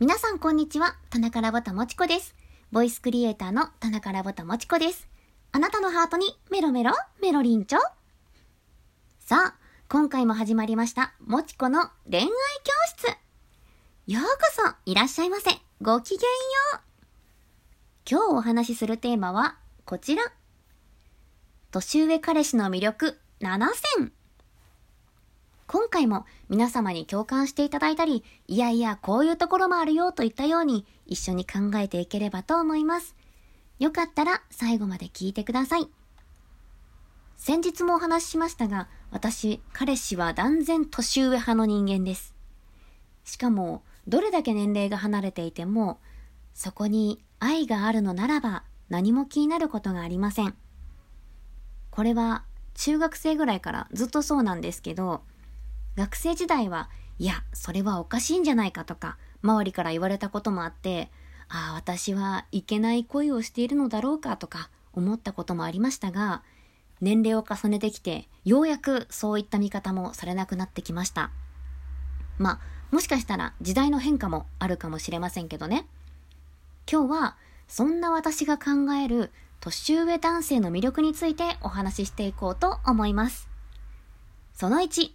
[0.00, 2.34] 皆さんこんにちは、田中ラボタもちこです。
[2.72, 5.08] ボイスクリエイターの田中ラボタもちこです。
[5.52, 7.78] あなたのハートにメロメロ、メロリンチョ。
[9.20, 9.54] さあ、
[9.88, 12.32] 今回も始まりました、もちこの恋愛教
[12.96, 13.06] 室。
[14.08, 15.50] ようこそ、いらっしゃいませ。
[15.80, 16.26] ごきげんよ
[16.76, 16.80] う。
[18.10, 20.24] 今日お話しするテーマは、こちら。
[21.70, 23.68] 年上彼氏の魅力7
[23.98, 24.12] 選。
[25.66, 33.14] 今回も皆様に共感していただいたり、いやいやこういうところもあるよといったように一緒に考えていければと思います。
[33.78, 35.88] よかったら最後まで聞いてください。
[37.36, 42.34] 先日もお話ししましたが、私、彼氏は断然年上派の人間です。
[43.24, 45.98] しかも、どれだけ年齢が離れていても、
[46.54, 50.54] そこに愛があるのならば何も気になることがありません。
[51.90, 52.44] これは
[52.74, 55.22] 中学生ぐらいからずっとそうなんですけど、
[55.96, 56.88] 学生時代は、
[57.18, 61.10] いや、それはおかしいんじゃないかとか、周りから言われたこともあって、
[61.48, 66.42] ああ、私はいけない恋をしているのだろうかとか思ったこともありましたが、
[67.00, 71.30] 年齢を重ねてきて、ようやくそういった見方もされなくなってきました。
[72.38, 75.86] まあ、もしかしたら時代の変化もあるかもしれませんけどね。
[76.90, 77.36] 今日は、
[77.68, 83.48] そんな私が考える年上男性の魅力についてお話ししていこうと思います。
[84.54, 85.10] その1、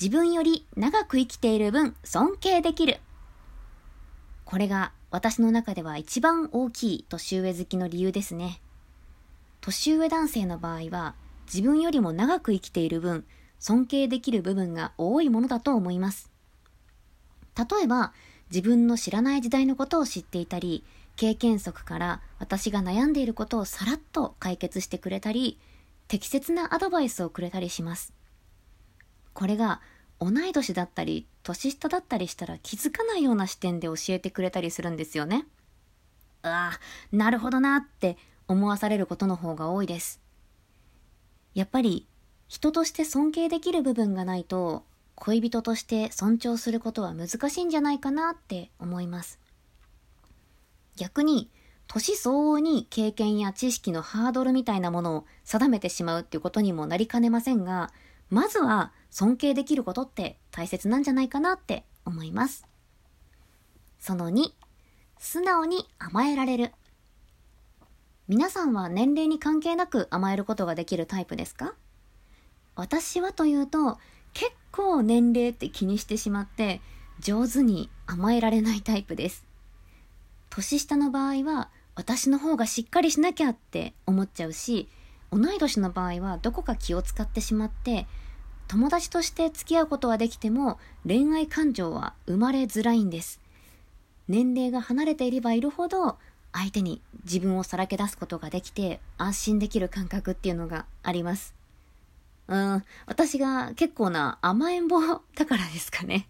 [0.00, 3.00] 自分より長く生きている分尊敬できる。
[4.46, 8.62] これが私の中では一番大きい年上好きの理由ですね。
[9.60, 11.14] 年上男性の場合は
[11.52, 13.26] 自分よりも長く生きている分
[13.58, 16.30] 尊敬できる部分が多いものだと思います。
[17.58, 18.14] 例えば
[18.50, 20.82] 自分の知らない時代のことを知っていたり、
[21.16, 25.58] 経験則から私が悩んでいることをさらっと解決してくれたり、
[26.08, 28.14] 適切なアドバイスをくれたりします。
[29.32, 29.80] これが
[30.20, 35.46] 同い年だったり年下だったりしたら気づかないような視点で教えてくれたりするんですよね。
[36.42, 36.78] あ
[37.12, 38.16] あ、なるほどなって
[38.48, 40.20] 思わされることの方が多いです。
[41.54, 42.06] やっぱり
[42.48, 44.84] 人として尊敬できる部分がないと
[45.14, 49.38] 恋人として尊重することは難しいんじゃないかなって思います。
[50.96, 51.50] 逆に
[51.86, 57.90] 年相応に経験や知識のハードルみたいなものを定めてしまうっていうことにもなりかねませんが、
[58.30, 62.64] まずは尊敬できることって大切なんじゃないかなって思います。
[63.98, 64.52] その2、
[65.18, 66.72] 素直に甘えられる。
[68.28, 71.74] 皆さんは年齢に関係なく甘えることができるタイプですか？
[72.76, 73.98] 私はというと、
[74.32, 76.80] 結構年齢って気にしてしまって、
[77.18, 79.44] 上手に甘えられないタイプです。
[80.48, 84.88] 年下の場合は、私の方がしっかりしなきゃって思っちゃうし、
[85.32, 88.06] 同い年の場合はどこか気を使ってしまって
[88.68, 93.40] 友達として付き合うことはできても恋愛感情は生まれづらいんです。
[94.28, 96.16] 年齢が離れていればいるほど
[96.52, 101.54] 相手に自分をさらけ出すことができて安心できる感覚っていうのがあります。
[102.46, 105.00] うん私が結構な甘えん坊
[105.34, 106.28] だからですかね。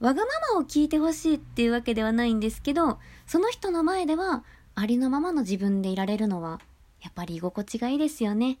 [0.00, 6.60] わがままを聞いてほしいっていうわけではないんですけどその人の前ではありのままの自分でいられるのは
[7.06, 8.58] やっぱり居心地がいいですよね。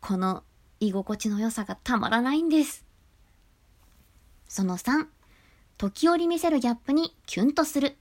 [0.00, 0.44] この
[0.80, 2.86] 居心地の良さがたまらないんです。
[4.48, 5.06] その3、
[5.76, 7.98] 時折見せるギャップにキュンとする。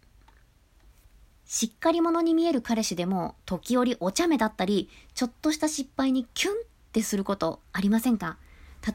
[1.46, 6.56] しっかり者に見える彼氏でも時折お茶目だったり、ちょっとした失敗にキュンっ
[6.94, 8.38] てすることありませんか？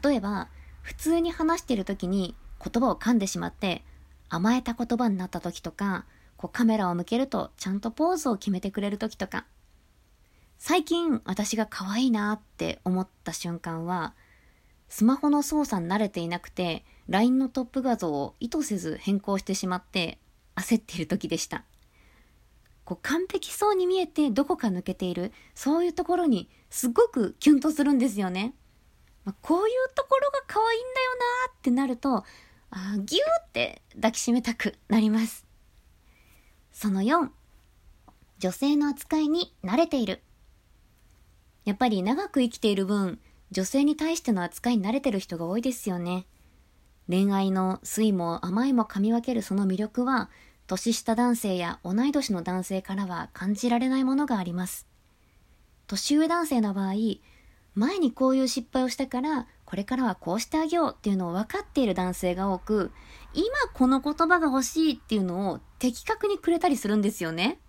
[0.03, 0.49] 例えば、
[0.81, 3.83] 普通に話してる時に言葉を噛んでしまって
[4.29, 6.05] 甘えた言葉になった時とか、
[6.37, 9.45] こうカメラを向けるとちゃんとポーズを決めてくれる時とか、
[10.57, 14.15] 最近私が可愛いなって思った瞬間は、
[14.89, 20.19] スマホの操作に慣れていなくて、LINE のトップ画像を意図せず変更してしまって
[20.55, 21.63] 焦っている時でした。
[22.83, 28.53] こう完璧そうに見えてどこか抜けている、そういうところにすごくキュンとするんですよね。
[29.25, 31.15] まあ、こういうところが可愛いんだよ
[31.47, 32.23] なってなると、
[32.69, 35.45] あギューって抱きしめたくなります。
[36.71, 37.29] その4、
[38.37, 40.21] 女性の扱いに慣れている。
[41.65, 43.19] やっぱり長く生きている分、
[43.51, 46.25] 女性に対しての扱いに慣れてる人が多いですよね。
[47.07, 50.29] 恋愛の酸いも甘いも噛み分けるその魅力は、
[50.67, 54.87] 年下男性や同い年の男性からは感じられないものがあります。
[55.87, 56.93] 年上男性の場合、
[57.75, 62.91] 前にこういう失敗をしたから、これからはこうしてあげようっていうのを分かっている男性が多く、
[63.33, 67.59] 今この言葉が欲しいっていうのを的確にくれたりするんですよね。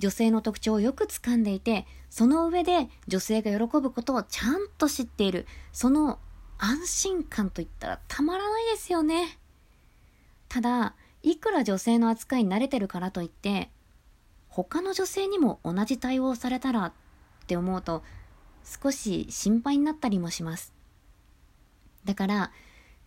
[0.00, 6.18] 女性の特徴をよく掴んでいて、その上で女性が喜ぶことをちゃんと知っている、その
[6.58, 9.38] 安心感といったらたまらないですよね。
[10.48, 13.70] ただ、いくら女性の扱いに慣れてるからといって、
[14.48, 16.92] 他の女性にも同じ対応されたらっ
[17.46, 18.02] て思うと、
[18.64, 20.72] 少し心配になったりもします。
[22.06, 22.52] だから、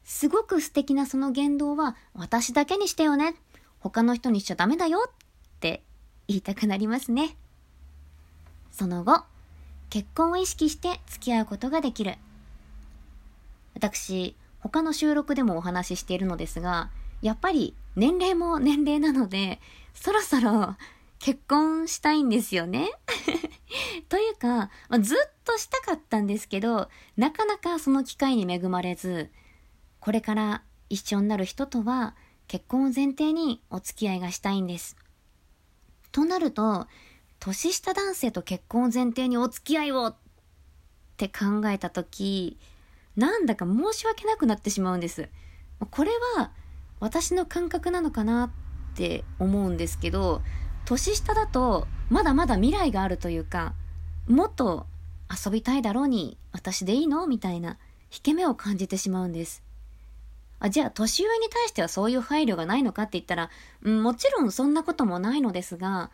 [0.04, 3.36] すごく素敵なその言動は私だけにしてよね。
[3.80, 5.12] 他の人にしちゃダメだよっ
[5.60, 5.84] て
[6.28, 7.36] 言いたくなりますね。
[8.72, 9.24] その後、
[9.90, 12.16] 結婚を意識して付き合うことができる。
[13.76, 16.90] 私、他の収録でもお話ししているのですが、
[17.22, 19.60] やっぱり年齢も年齢なので、
[19.94, 20.76] そろそろ
[21.20, 22.92] 結婚したいんですよね。
[24.10, 29.32] というか、まあ、ずっとしたかったんですけど、なかなかその機会に恵まれず、
[30.00, 32.16] これから一緒になる人とは
[32.48, 34.98] 結婚を前提にお付き合いがしたいんです。
[36.14, 36.88] となると、
[37.40, 40.16] 年下男性と結婚を前提にお付き合いをっ
[41.18, 42.58] て考えたとき、
[43.18, 45.28] なんだか申し訳なくなってしまうんです。
[45.90, 46.52] これは
[47.00, 48.52] 私の感覚なのかなっ
[48.96, 50.42] て思うんですけど、
[50.86, 53.74] 年下だとまだまだ未来があるというか、
[54.28, 54.86] もっと
[55.46, 57.80] 遊びたいだろうに私でいいのみたいな
[58.14, 59.63] 引け目を感じてしまうんです。
[60.64, 63.50] あじゃあ年上に対してはそういう配慮がないのかって言ったら、
[63.86, 66.10] ん、もちろんそんなこともないのですが、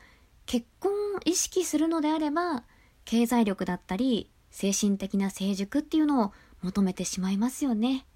[0.47, 2.63] 結婚を意識するのであれば、
[3.05, 8.07] 経済力だったり、精神的な成熟っていうのを求めてしまいますよね。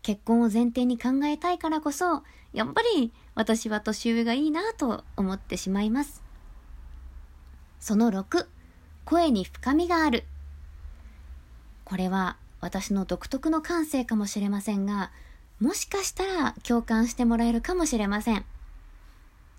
[0.00, 2.22] 結婚を前提に考えたいからこそ、
[2.54, 6.22] やっぱり私は年上がいいなと思ってしまいます。
[7.80, 8.46] その6、
[9.04, 10.24] 声に深みがある。
[11.84, 15.10] これは私の独特の感性かもしれませんが、
[15.60, 18.44] もしかしたら共感してもらえるかもしれません。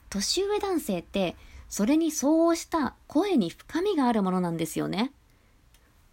[0.09, 1.35] 年上男性って
[1.69, 5.11] それに相応した声に深みがあるものなんですよね。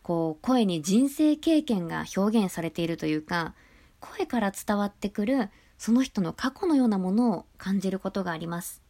[0.02, 3.54] こう、声に人生経験が表現されているというか、
[4.00, 8.82] 声から伝わってくるその人の過去のようなものを感じることがあります。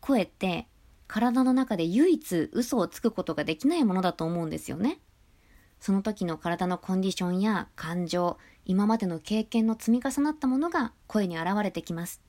[0.00, 0.66] 声って
[1.06, 4.98] 体の中で唯一嘘をつくことができないものだと思うんですよね。
[5.84, 12.22] その時の体のコンディションや感情、今までの経験の積み重なったものが声に現れてきます。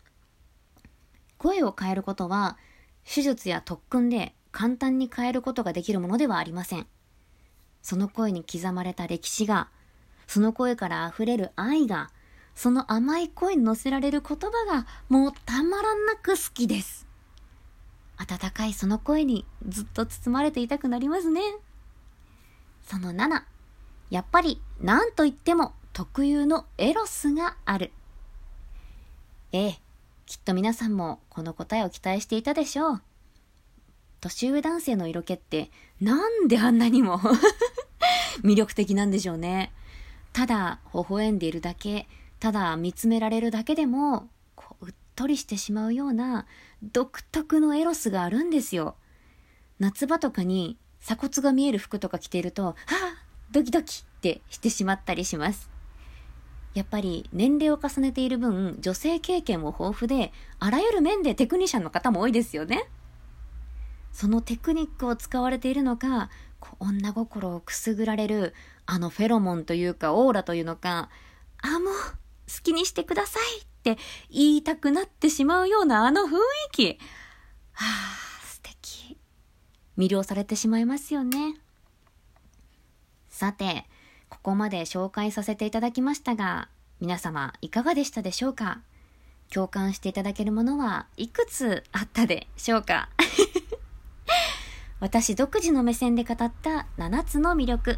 [1.38, 2.58] 声を変えることは
[3.06, 6.88] 手術や特訓で簡単に変えることができるものではありません。
[7.82, 9.70] その声に刻まれた歴史が、
[10.28, 12.10] その声から溢れる愛が、
[12.56, 17.08] その甘い声に乗せられる言葉がもうたまらなく好きです。
[18.18, 21.40] 温かいその声にずっと包まれていたくなりますね。
[22.86, 23.44] その7、
[24.12, 27.92] やっぱり何と言っても特有のエロスがある。
[29.52, 29.80] ええ、
[30.26, 33.02] きっと皆さんもこの答えを期待していたでしょう。
[34.22, 35.72] 年上男性の色気って
[36.02, 37.20] なんであんなにも
[38.44, 39.72] 魅力的なんでしょうね。
[40.34, 42.08] ただ微笑んでいるだけ、
[42.40, 46.46] ただ見つめられるだけでも、こううっとりしてしまうような
[46.84, 48.96] 独特のエロスがあるんですよ。
[49.80, 55.70] 夏場とかに鎖骨が見える服とか着ていると、はあ、ドキドキってしてしまったりします。
[56.74, 62.90] やっぱり年齢を重ねている分、女性経験も豊富で、あらゆる面でテクニシャンの方も多いですよね。
[64.14, 66.32] そのテクニックを使われているのか、
[66.80, 68.56] 女心をくすぐられる、
[68.88, 71.10] あのフェロモンというかオーラというのか、
[71.62, 74.00] あ、もう、好きにしてくださいって
[74.32, 76.38] 言いたくなってしまうようなあの雰囲
[76.72, 77.00] 気。
[77.74, 78.35] はあ、
[79.98, 81.56] 魅了されてしまいますよね。
[83.30, 83.86] さて、
[84.30, 88.82] ここまで紹介させていただきましたが、皆様いかがでしたでしょうか？
[89.54, 93.10] 共感していただけるものはいくつあったでしょうか？
[95.00, 97.98] 私独自の目線で語った7つの魅力。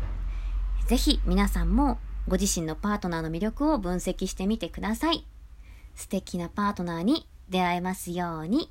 [0.87, 5.25] ぜひ皆さんもご自身のパートナーの魅力を分析してみてください。
[5.95, 8.69] 素敵なパートナーに出会えますように。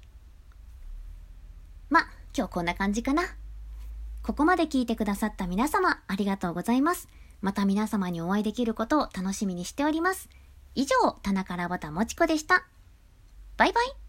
[2.37, 3.23] 今日こんな感じかな。
[4.23, 7.09] ここまで聞いてくださった皆様ありがとうございます。
[7.41, 10.29] また皆様にお会いできることを楽しみにしております。
[10.75, 12.67] 以上、田中らぼたもちこでした。
[13.57, 14.06] バイバイ。